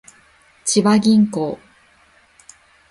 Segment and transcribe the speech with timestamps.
[0.65, 1.59] 千葉銀行